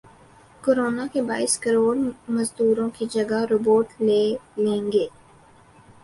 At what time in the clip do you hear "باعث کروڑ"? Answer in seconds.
1.21-1.95